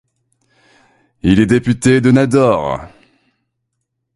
[1.21, 2.81] Il est député de Nador.